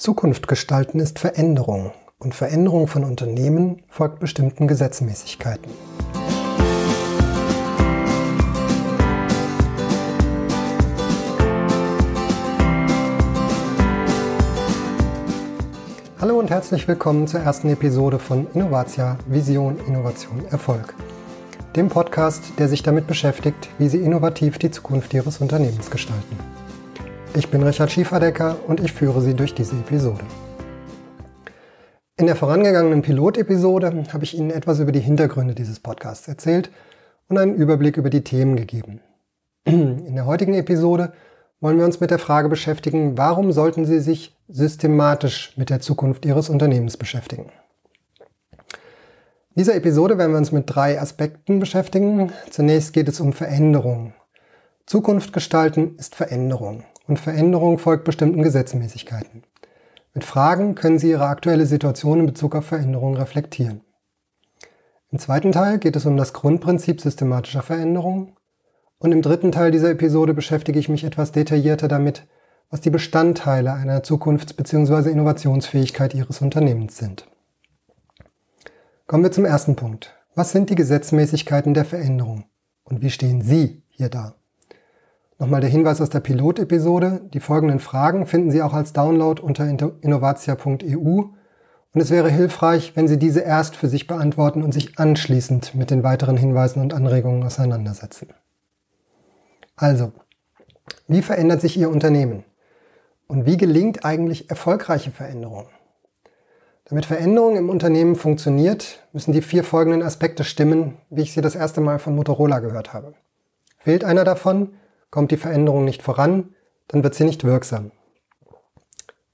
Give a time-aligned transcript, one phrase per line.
[0.00, 5.70] Zukunft gestalten ist Veränderung und Veränderung von Unternehmen folgt bestimmten Gesetzmäßigkeiten.
[16.18, 20.94] Hallo und herzlich willkommen zur ersten Episode von Innovatia Vision, Innovation, Erfolg.
[21.76, 26.38] Dem Podcast, der sich damit beschäftigt, wie Sie innovativ die Zukunft Ihres Unternehmens gestalten.
[27.32, 30.24] Ich bin Richard Schieferdecker und ich führe Sie durch diese Episode.
[32.16, 36.70] In der vorangegangenen Pilotepisode habe ich Ihnen etwas über die Hintergründe dieses Podcasts erzählt
[37.28, 39.00] und einen Überblick über die Themen gegeben.
[39.64, 41.12] In der heutigen Episode
[41.60, 46.26] wollen wir uns mit der Frage beschäftigen, warum sollten Sie sich systematisch mit der Zukunft
[46.26, 47.52] Ihres Unternehmens beschäftigen.
[48.58, 52.32] In dieser Episode werden wir uns mit drei Aspekten beschäftigen.
[52.50, 54.14] Zunächst geht es um Veränderung.
[54.90, 59.44] Zukunft gestalten ist Veränderung und Veränderung folgt bestimmten Gesetzmäßigkeiten.
[60.14, 63.82] Mit Fragen können Sie Ihre aktuelle Situation in Bezug auf Veränderung reflektieren.
[65.12, 68.32] Im zweiten Teil geht es um das Grundprinzip systematischer Veränderung
[68.98, 72.26] und im dritten Teil dieser Episode beschäftige ich mich etwas detaillierter damit,
[72.68, 75.08] was die Bestandteile einer Zukunfts- bzw.
[75.08, 77.28] Innovationsfähigkeit Ihres Unternehmens sind.
[79.06, 80.16] Kommen wir zum ersten Punkt.
[80.34, 82.46] Was sind die Gesetzmäßigkeiten der Veränderung
[82.82, 84.34] und wie stehen Sie hier da?
[85.40, 87.22] Nochmal der Hinweis aus der Pilotepisode.
[87.32, 89.66] Die folgenden Fragen finden Sie auch als Download unter
[90.02, 91.22] innovatia.eu
[91.92, 95.90] und es wäre hilfreich, wenn Sie diese erst für sich beantworten und sich anschließend mit
[95.90, 98.28] den weiteren Hinweisen und Anregungen auseinandersetzen.
[99.76, 100.12] Also,
[101.08, 102.44] wie verändert sich Ihr Unternehmen?
[103.26, 105.68] Und wie gelingt eigentlich erfolgreiche Veränderung?
[106.84, 111.54] Damit Veränderung im Unternehmen funktioniert, müssen die vier folgenden Aspekte stimmen, wie ich sie das
[111.54, 113.14] erste Mal von Motorola gehört habe.
[113.78, 114.74] Fehlt einer davon,
[115.10, 116.54] Kommt die Veränderung nicht voran,
[116.88, 117.90] dann wird sie nicht wirksam.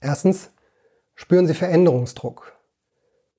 [0.00, 0.50] Erstens,
[1.14, 2.52] spüren Sie Veränderungsdruck.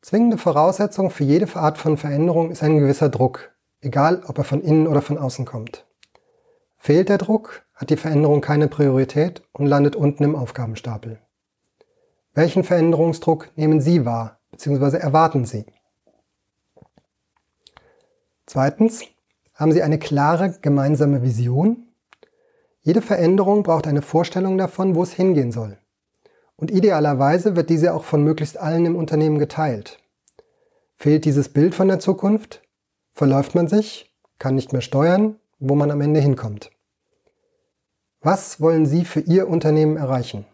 [0.02, 4.62] Zwingende Voraussetzung für jede Art von Veränderung ist ein gewisser Druck, egal ob er von
[4.62, 5.86] innen oder von außen kommt.
[6.78, 11.20] Fehlt der Druck, hat die Veränderung keine Priorität und landet unten im Aufgabenstapel.
[12.34, 14.98] Welchen Veränderungsdruck nehmen Sie wahr bzw.
[14.98, 15.66] erwarten Sie?
[18.46, 19.04] Zweitens,
[19.56, 21.87] haben Sie eine klare gemeinsame Vision
[22.88, 25.78] jede Veränderung braucht eine Vorstellung davon, wo es hingehen soll.
[26.56, 30.00] Und idealerweise wird diese auch von möglichst allen im Unternehmen geteilt.
[30.96, 32.62] Fehlt dieses Bild von der Zukunft,
[33.12, 36.72] verläuft man sich, kann nicht mehr steuern, wo man am Ende hinkommt.
[38.22, 40.46] Was wollen Sie für Ihr Unternehmen erreichen?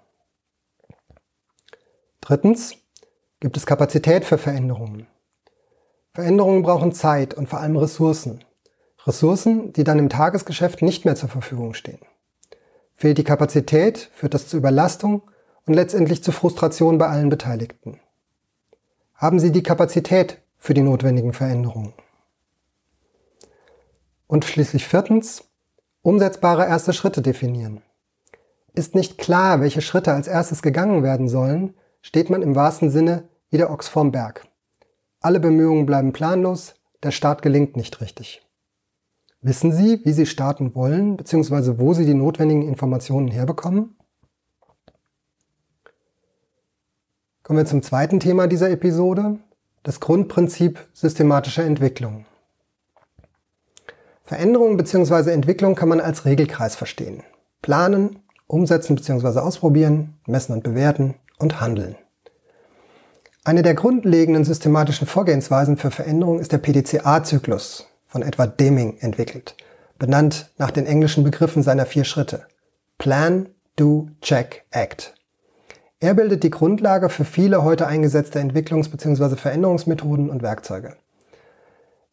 [2.19, 2.77] Drittens,
[3.41, 5.05] gibt es Kapazität für Veränderungen?
[6.15, 8.43] Veränderungen brauchen Zeit und vor allem Ressourcen.
[9.05, 11.99] Ressourcen, die dann im Tagesgeschäft nicht mehr zur Verfügung stehen.
[12.95, 15.23] Fehlt die Kapazität, führt das zu Überlastung
[15.65, 17.99] und letztendlich zu Frustration bei allen Beteiligten.
[19.15, 21.93] Haben Sie die Kapazität für die notwendigen Veränderungen?
[24.27, 25.45] Und schließlich viertens,
[26.01, 27.81] umsetzbare erste Schritte definieren.
[28.73, 33.29] Ist nicht klar, welche Schritte als erstes gegangen werden sollen, steht man im wahrsten Sinne
[33.49, 34.47] wie der Ochs vorm Berg.
[35.21, 38.41] Alle Bemühungen bleiben planlos, der Start gelingt nicht richtig.
[39.45, 43.97] Wissen Sie, wie Sie starten wollen, beziehungsweise wo Sie die notwendigen Informationen herbekommen?
[47.43, 49.39] Kommen wir zum zweiten Thema dieser Episode,
[49.83, 52.25] das Grundprinzip systematischer Entwicklung.
[54.23, 55.31] Veränderung bzw.
[55.31, 57.21] Entwicklung kann man als Regelkreis verstehen.
[57.61, 59.39] Planen, umsetzen bzw.
[59.39, 61.97] ausprobieren, messen und bewerten und handeln.
[63.43, 69.55] Eine der grundlegenden systematischen Vorgehensweisen für Veränderung ist der PDCA-Zyklus, von Edward Deming entwickelt,
[69.97, 72.45] benannt nach den englischen Begriffen seiner vier Schritte.
[72.99, 75.15] Plan, Do, Check, Act.
[75.99, 79.35] Er bildet die Grundlage für viele heute eingesetzte Entwicklungs- bzw.
[79.35, 80.95] Veränderungsmethoden und Werkzeuge.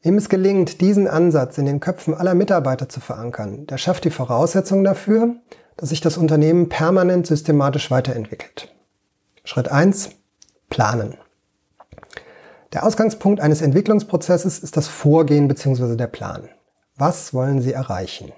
[0.00, 4.10] Wem es gelingt, diesen Ansatz in den Köpfen aller Mitarbeiter zu verankern, der schafft die
[4.10, 5.34] Voraussetzung dafür,
[5.76, 8.74] dass sich das Unternehmen permanent systematisch weiterentwickelt.
[9.44, 10.12] Schritt 1.
[10.70, 11.18] Planen.
[12.72, 15.96] Der Ausgangspunkt eines Entwicklungsprozesses ist das Vorgehen bzw.
[15.96, 16.48] der Plan.
[16.96, 18.32] Was wollen Sie erreichen?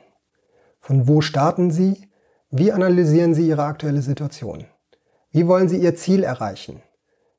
[0.80, 2.08] Von wo starten Sie?
[2.50, 4.64] Wie analysieren Sie Ihre aktuelle Situation?
[5.32, 6.82] Wie wollen Sie Ihr Ziel erreichen?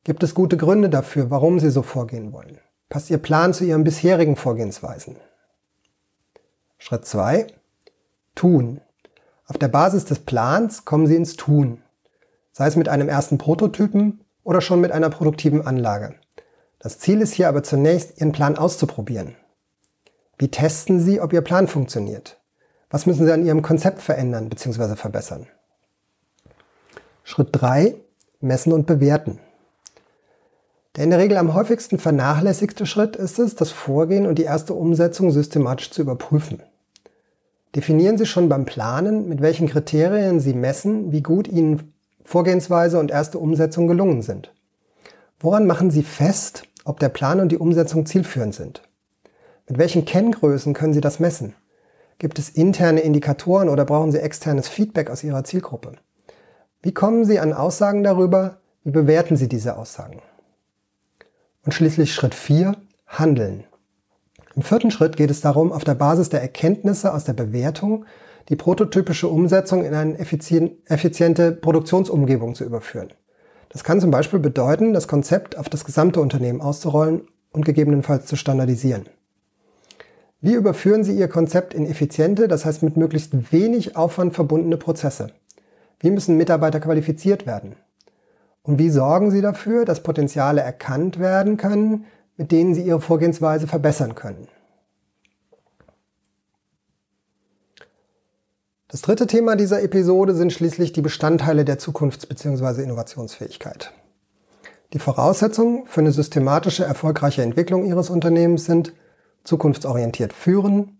[0.04, 2.60] Gibt es gute Gründe dafür, warum Sie so vorgehen wollen?
[2.90, 5.16] Passt Ihr Plan zu Ihren bisherigen Vorgehensweisen?
[6.78, 7.48] Schritt 2.
[8.36, 8.82] Tun.
[9.48, 11.82] Auf der Basis des Plans kommen Sie ins Tun.
[12.52, 16.16] Sei es mit einem ersten Prototypen oder schon mit einer produktiven Anlage.
[16.84, 19.38] Das Ziel ist hier aber zunächst, Ihren Plan auszuprobieren.
[20.38, 22.42] Wie testen Sie, ob Ihr Plan funktioniert?
[22.90, 24.98] Was müssen Sie an Ihrem Konzept verändern bzw.
[24.98, 25.48] verbessern?
[27.24, 27.96] Schritt 3.
[28.42, 29.40] messen und bewerten.
[30.98, 34.74] Der in der Regel am häufigsten vernachlässigte Schritt ist es, das Vorgehen und die erste
[34.74, 36.62] Umsetzung systematisch zu überprüfen.
[37.78, 41.94] Definieren Sie schon beim Planen, mit welchen Kriterien Sie messen, wie gut Ihnen
[42.26, 44.54] Vorgehensweise und erste Umsetzung gelungen sind.
[45.40, 48.82] Woran machen Sie fest, ob der Plan und die Umsetzung zielführend sind?
[49.68, 51.56] Mit welchen Kenngrößen können Sie das messen?
[52.20, 55.94] Gibt es interne Indikatoren oder brauchen Sie externes Feedback aus Ihrer Zielgruppe?
[56.82, 58.58] Wie kommen Sie an Aussagen darüber?
[58.84, 60.22] Wie bewerten Sie diese Aussagen?
[61.66, 62.76] Und schließlich Schritt 4,
[63.08, 63.64] Handeln.
[64.56, 68.06] Im vierten Schritt geht es darum, auf der Basis der Erkenntnisse aus der Bewertung
[68.50, 73.14] die prototypische Umsetzung in eine effiziente Produktionsumgebung zu überführen.
[73.74, 78.36] Das kann zum Beispiel bedeuten, das Konzept auf das gesamte Unternehmen auszurollen und gegebenenfalls zu
[78.36, 79.08] standardisieren.
[80.42, 85.32] Wie überführen Sie Ihr Konzept in effiziente, das heißt mit möglichst wenig Aufwand verbundene Prozesse?
[86.00, 87.76] Wie müssen Mitarbeiter qualifiziert werden?
[88.62, 92.06] Und wie sorgen Sie dafür, dass Potenziale erkannt werden können,
[92.38, 94.48] mit denen Sie Ihre Vorgehensweise verbessern können?
[98.94, 102.84] Das dritte Thema dieser Episode sind schließlich die Bestandteile der Zukunfts- bzw.
[102.84, 103.92] Innovationsfähigkeit.
[104.94, 108.94] Die Voraussetzungen für eine systematische, erfolgreiche Entwicklung Ihres Unternehmens sind
[109.46, 111.00] zukunftsorientiert führen,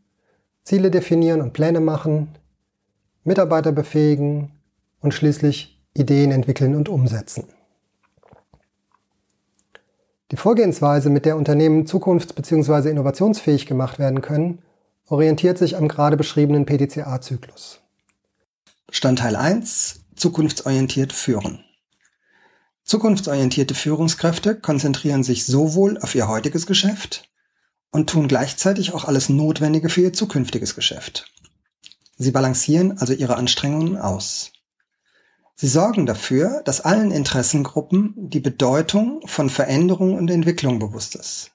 [0.64, 2.30] Ziele definieren und Pläne machen,
[3.26, 4.54] Mitarbeiter befähigen
[5.00, 7.44] und schließlich Ideen entwickeln und umsetzen.
[10.32, 12.90] Die Vorgehensweise, mit der Unternehmen zukunfts- bzw.
[12.90, 14.64] innovationsfähig gemacht werden können,
[15.10, 17.83] orientiert sich am gerade beschriebenen PDCA-Zyklus.
[18.94, 20.02] Bestandteil 1.
[20.16, 21.66] Zukunftsorientiert führen.
[22.84, 27.28] Zukunftsorientierte Führungskräfte konzentrieren sich sowohl auf ihr heutiges Geschäft
[27.90, 31.26] und tun gleichzeitig auch alles Notwendige für ihr zukünftiges Geschäft.
[32.18, 34.52] Sie balancieren also ihre Anstrengungen aus.
[35.56, 41.50] Sie sorgen dafür, dass allen Interessengruppen die Bedeutung von Veränderung und Entwicklung bewusst ist.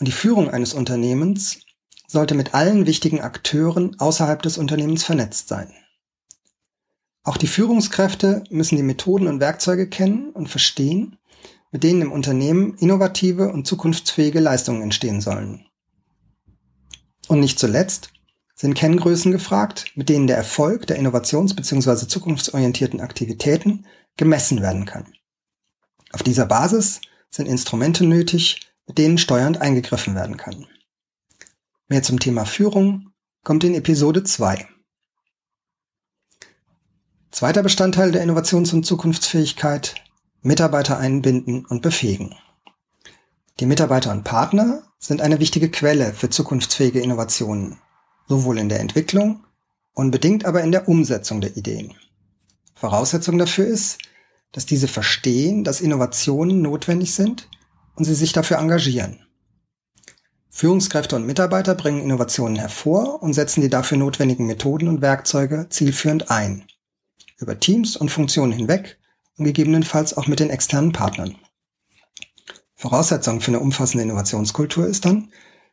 [0.00, 1.60] Und die Führung eines Unternehmens
[2.08, 5.72] sollte mit allen wichtigen Akteuren außerhalb des Unternehmens vernetzt sein.
[7.26, 11.18] Auch die Führungskräfte müssen die Methoden und Werkzeuge kennen und verstehen,
[11.72, 15.66] mit denen im Unternehmen innovative und zukunftsfähige Leistungen entstehen sollen.
[17.26, 18.10] Und nicht zuletzt
[18.54, 22.06] sind Kenngrößen gefragt, mit denen der Erfolg der innovations- bzw.
[22.06, 23.86] zukunftsorientierten Aktivitäten
[24.16, 25.12] gemessen werden kann.
[26.12, 30.68] Auf dieser Basis sind Instrumente nötig, mit denen steuernd eingegriffen werden kann.
[31.88, 33.10] Mehr zum Thema Führung
[33.42, 34.68] kommt in Episode 2.
[37.36, 39.96] Zweiter Bestandteil der Innovations- und Zukunftsfähigkeit,
[40.40, 42.34] Mitarbeiter einbinden und befähigen.
[43.60, 47.76] Die Mitarbeiter und Partner sind eine wichtige Quelle für zukunftsfähige Innovationen
[48.26, 49.44] sowohl in der Entwicklung
[49.92, 51.92] und bedingt aber in der Umsetzung der Ideen.
[52.74, 53.98] Voraussetzung dafür ist,
[54.52, 57.50] dass diese verstehen, dass Innovationen notwendig sind
[57.96, 59.20] und sie sich dafür engagieren.
[60.48, 66.30] Führungskräfte und Mitarbeiter bringen Innovationen hervor und setzen die dafür notwendigen Methoden und Werkzeuge zielführend
[66.30, 66.64] ein.
[67.38, 68.98] Über Teams und Funktionen hinweg
[69.36, 71.36] und gegebenenfalls auch mit den externen Partnern.
[72.74, 75.30] Voraussetzung für eine umfassende Innovationskultur ist dann,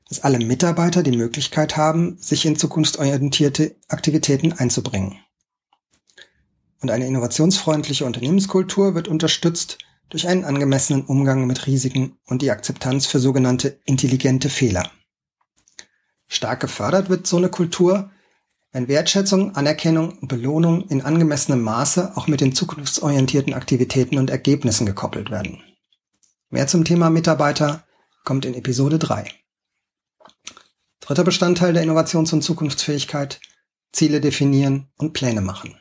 [0.08, 5.20] dass alle Mitarbeiter die Möglichkeit haben, sich in zukunftsorientierte Aktivitäten einzubringen.
[6.82, 9.78] Und eine innovationsfreundliche Unternehmenskultur wird unterstützt
[10.10, 14.92] durch einen angemessenen Umgang mit Risiken und die Akzeptanz für sogenannte intelligente Fehler.
[16.28, 18.12] Stark gefördert wird so eine Kultur,
[18.74, 24.86] wenn Wertschätzung, Anerkennung und Belohnung in angemessenem Maße auch mit den zukunftsorientierten Aktivitäten und Ergebnissen
[24.86, 25.64] gekoppelt werden.
[26.50, 27.86] Mehr zum Thema Mitarbeiter
[28.26, 29.32] kommt in Episode 3.
[31.00, 33.40] Dritter Bestandteil der Innovations- und Zukunftsfähigkeit,
[33.92, 35.78] Ziele definieren und Pläne machen.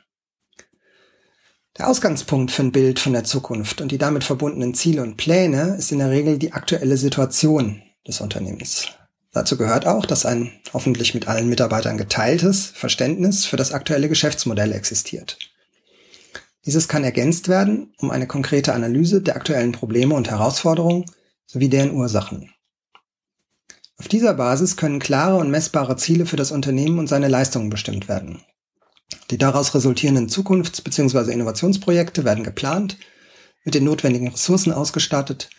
[1.79, 5.77] Der Ausgangspunkt für ein Bild von der Zukunft und die damit verbundenen Ziele und Pläne
[5.79, 8.89] ist in der Regel die aktuelle Situation des Unternehmens.
[9.33, 14.73] Dazu gehört auch, dass ein hoffentlich mit allen Mitarbeitern geteiltes Verständnis für das aktuelle Geschäftsmodell
[14.73, 15.39] existiert.
[16.67, 21.07] Dieses kann ergänzt werden um eine konkrete Analyse der aktuellen Probleme und Herausforderungen
[21.47, 22.51] sowie deren Ursachen.
[23.97, 28.09] Auf dieser Basis können klare und messbare Ziele für das Unternehmen und seine Leistungen bestimmt
[28.09, 28.43] werden.
[29.31, 31.33] Die daraus resultierenden Zukunfts- bzw.
[31.33, 32.97] Innovationsprojekte werden geplant,
[33.65, 35.51] mit den notwendigen Ressourcen ausgestattet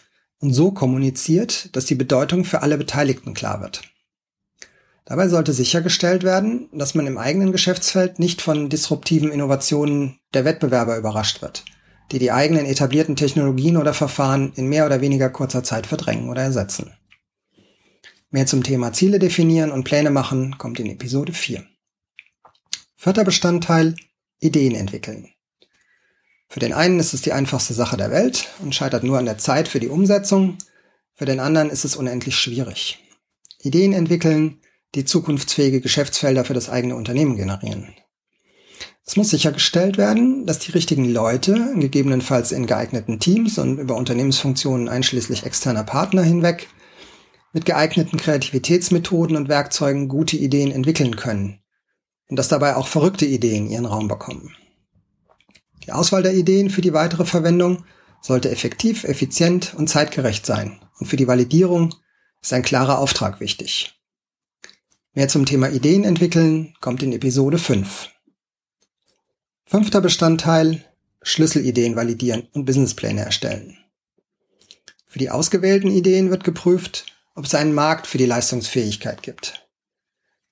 [0.44, 3.82] und so kommuniziert, dass die Bedeutung für alle Beteiligten klar wird.
[5.06, 10.98] Dabei sollte sichergestellt werden, dass man im eigenen Geschäftsfeld nicht von disruptiven Innovationen der Wettbewerber
[10.98, 11.64] überrascht wird,
[12.12, 16.42] die die eigenen etablierten Technologien oder Verfahren in mehr oder weniger kurzer Zeit verdrängen oder
[16.42, 16.92] ersetzen.
[18.30, 21.66] Mehr zum Thema Ziele definieren und Pläne machen kommt in Episode 4.
[22.98, 23.96] Vierter Bestandteil
[24.42, 25.30] Ideen entwickeln.
[26.54, 29.40] Für den einen ist es die einfachste Sache der Welt und scheitert nur an der
[29.40, 30.60] Zeit für die Umsetzung.
[31.16, 33.00] Für den anderen ist es unendlich schwierig.
[33.58, 34.60] Ideen entwickeln,
[34.94, 37.96] die zukunftsfähige Geschäftsfelder für das eigene Unternehmen generieren.
[39.04, 44.90] Es muss sichergestellt werden, dass die richtigen Leute, gegebenenfalls in geeigneten Teams und über Unternehmensfunktionen
[44.90, 46.68] einschließlich externer Partner hinweg,
[47.52, 51.62] mit geeigneten Kreativitätsmethoden und Werkzeugen gute Ideen entwickeln können
[52.30, 54.56] und dass dabei auch verrückte Ideen ihren Raum bekommen.
[55.84, 57.86] Die Auswahl der Ideen für die weitere Verwendung
[58.22, 61.94] sollte effektiv, effizient und zeitgerecht sein und für die Validierung
[62.42, 64.00] ist ein klarer Auftrag wichtig.
[65.14, 68.10] Mehr zum Thema Ideen entwickeln kommt in Episode 5.
[69.66, 70.84] Fünfter Bestandteil
[71.22, 73.78] Schlüsselideen validieren und Businesspläne erstellen.
[75.08, 79.68] Für die ausgewählten Ideen wird geprüft, ob es einen Markt für die Leistungsfähigkeit gibt.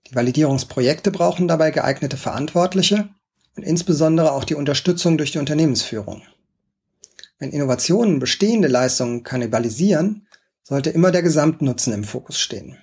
[0.08, 3.10] Die Validierungsprojekte brauchen dabei geeignete Verantwortliche
[3.62, 6.24] und insbesondere auch die Unterstützung durch die Unternehmensführung.
[7.38, 10.28] Wenn Innovationen bestehende Leistungen kannibalisieren,
[10.64, 12.80] sollte immer der Gesamtnutzen im Fokus stehen.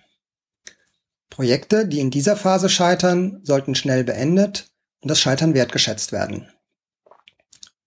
[1.31, 4.71] Projekte, die in dieser Phase scheitern, sollten schnell beendet
[5.01, 6.49] und das Scheitern wertgeschätzt werden.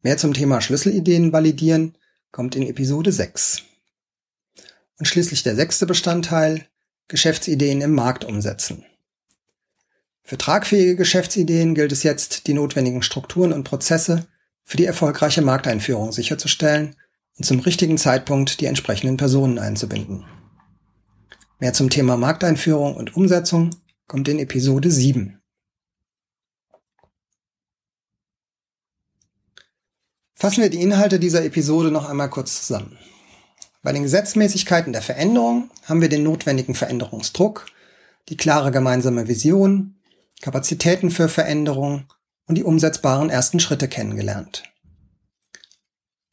[0.02, 1.98] Mehr zum Thema Schlüsselideen validieren
[2.34, 3.64] kommt in Episode 6.
[5.00, 6.66] Und schließlich der sechste Bestandteil,
[7.08, 8.84] Geschäftsideen im Markt umsetzen.
[10.24, 14.28] Für tragfähige Geschäftsideen gilt es jetzt, die notwendigen Strukturen und Prozesse
[14.64, 16.96] für die erfolgreiche Markteinführung sicherzustellen
[17.38, 20.26] und zum richtigen Zeitpunkt die entsprechenden Personen einzubinden.
[21.60, 23.72] Mehr zum Thema Markteinführung und Umsetzung
[24.08, 25.42] kommt in Episode 7.
[30.34, 32.98] Fassen wir die Inhalte dieser Episode noch einmal kurz zusammen.
[33.84, 37.68] Bei den Gesetzmäßigkeiten der Veränderung haben wir den notwendigen Veränderungsdruck,
[38.30, 39.96] die klare gemeinsame Vision,
[40.42, 42.06] Kapazitäten für Veränderung
[42.48, 44.64] und die umsetzbaren ersten Schritte kennengelernt.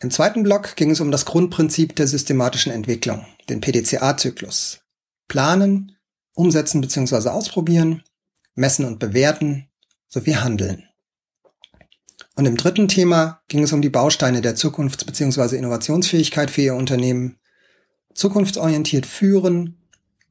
[0.00, 4.81] Im zweiten Block ging es um das Grundprinzip der systematischen Entwicklung, den PDCA-Zyklus.
[5.27, 5.97] Planen,
[6.35, 7.29] umsetzen bzw.
[7.29, 8.03] ausprobieren,
[8.55, 9.69] messen und bewerten
[10.09, 10.85] sowie handeln.
[12.37, 15.57] Und im dritten Thema ging es um die Bausteine der Zukunfts- bzw.
[15.57, 17.38] Innovationsfähigkeit für Ihr Unternehmen.
[18.15, 19.77] Zukunftsorientiert führen,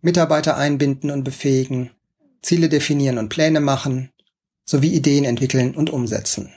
[0.01, 1.91] Mitarbeiter einbinden und befähigen,
[2.47, 4.11] Ziele definieren und Pläne machen,
[4.63, 6.53] sowie Ideen entwickeln und umsetzen.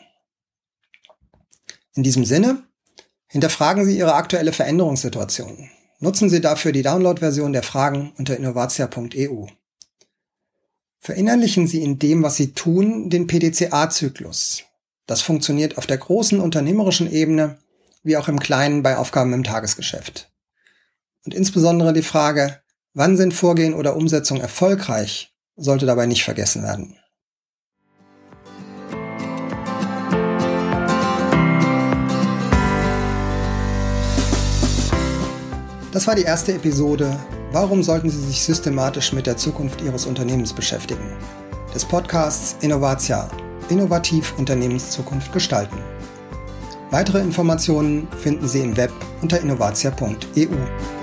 [1.94, 2.62] In diesem Sinne,
[3.26, 5.68] hinterfragen Sie Ihre aktuelle Veränderungssituation.
[5.98, 9.46] Nutzen Sie dafür die Download-Version der Fragen unter innovatia.eu.
[11.00, 14.64] Verinnerlichen Sie in dem, was Sie tun, den PDCA-Zyklus,
[15.10, 17.58] das funktioniert auf der großen unternehmerischen Ebene
[18.04, 20.30] wie auch im kleinen bei Aufgaben im Tagesgeschäft.
[21.24, 22.60] Und insbesondere die Frage,
[22.94, 25.29] wann sind Vorgehen oder Umsetzung erfolgreich,
[25.60, 26.96] sollte dabei nicht vergessen werden.
[35.92, 37.18] Das war die erste Episode
[37.52, 41.16] Warum sollten Sie sich systematisch mit der Zukunft Ihres Unternehmens beschäftigen?
[41.74, 43.28] Des Podcasts Innovatia
[43.68, 45.76] innovativ Unternehmenszukunft gestalten.
[46.90, 50.99] Weitere Informationen finden Sie im Web unter innovatia.eu.